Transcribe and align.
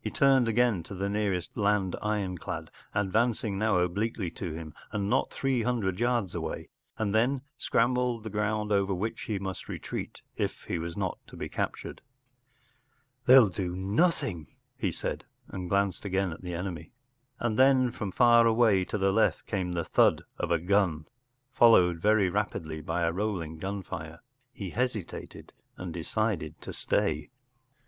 He 0.00 0.12
turned 0.12 0.46
again 0.46 0.84
to 0.84 0.94
the 0.94 1.08
nearest 1.08 1.56
land 1.56 1.96
ironclad, 2.00 2.70
advancing 2.94 3.58
now 3.58 3.78
obliquely 3.78 4.30
to 4.30 4.52
him 4.54 4.72
and 4.92 5.10
not 5.10 5.32
three 5.32 5.62
hundred 5.64 5.98
yards 5.98 6.36
away, 6.36 6.68
and 6.98 7.12
then 7.12 7.42
scanned 7.58 7.96
the 8.22 8.30
ground 8.30 8.70
over 8.70 8.94
which 8.94 9.22
he 9.22 9.40
must 9.40 9.68
retreat 9.68 10.22
if 10.36 10.62
he 10.68 10.78
was 10.78 10.96
not 10.96 11.18
to 11.26 11.36
be 11.36 11.48
captured. 11.48 12.00
“They’ll 13.26 13.48
do 13.48 13.74
nothing,” 13.74 14.54
he 14.76 14.92
said, 14.92 15.24
and 15.48 15.68
glanced 15.68 16.04
again 16.04 16.30
at 16.32 16.42
the 16.42 16.54
enemy. 16.54 16.92
And 17.40 17.58
then 17.58 17.90
from 17.90 18.12
far 18.12 18.46
away 18.46 18.84
to 18.84 18.96
the 18.96 19.10
left 19.10 19.48
came 19.48 19.72
the 19.72 19.82
thud 19.82 20.22
of 20.38 20.52
a 20.52 20.60
gun, 20.60 21.06
followed 21.50 21.98
very 21.98 22.30
rapidly 22.30 22.82
by 22.82 23.02
a 23.02 23.10
rolling 23.10 23.58
gun 23.58 23.82
fire. 23.82 24.12
L 24.20 24.20
He 24.52 24.70
hesitated 24.70 25.52
and 25.76 25.92
decided 25.92 26.60
to 26.60 26.72
stay. 26.72 27.30